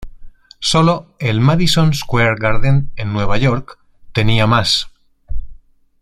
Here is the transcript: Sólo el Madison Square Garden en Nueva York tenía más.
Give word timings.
Sólo 0.57 1.13
el 1.19 1.41
Madison 1.41 1.93
Square 1.93 2.33
Garden 2.39 2.91
en 2.95 3.13
Nueva 3.13 3.37
York 3.37 3.77
tenía 4.13 4.47
más. 4.47 4.89